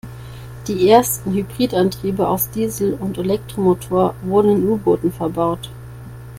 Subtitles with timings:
[0.65, 5.69] Die ersten Hybridantriebe aus Diesel- und Elektromotor wurden in U-Booten verbaut.